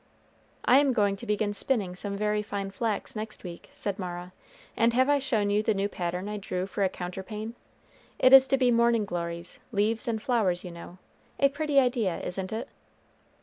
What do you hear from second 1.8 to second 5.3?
some very fine flax next week," said Mara; "and have I